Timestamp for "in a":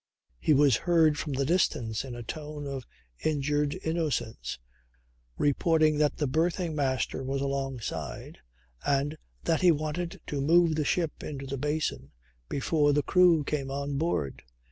2.03-2.23